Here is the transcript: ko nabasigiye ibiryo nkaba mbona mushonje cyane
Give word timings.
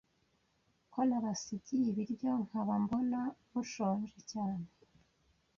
ko 0.93 0.99
nabasigiye 1.07 1.85
ibiryo 1.91 2.31
nkaba 2.45 2.73
mbona 2.83 3.19
mushonje 3.51 4.19
cyane 4.31 4.67